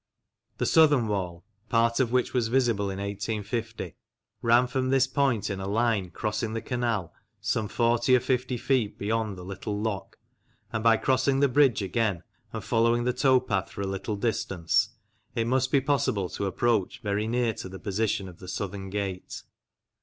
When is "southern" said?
0.65-1.07, 18.47-18.89